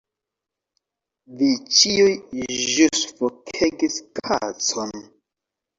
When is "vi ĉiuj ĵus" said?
1.41-3.07